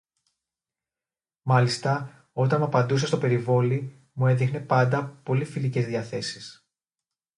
Μάλιστα 1.41 2.25
όταν 2.33 2.59
μ' 2.59 2.63
απαντούσε 2.63 3.05
στο 3.07 3.17
περιβόλι, 3.17 4.09
μου 4.13 4.27
έδειχνε 4.27 4.59
πάντα 4.59 5.07
πολύ 5.23 5.45
φιλικές 5.45 5.85
διαθέσεις 5.85 6.65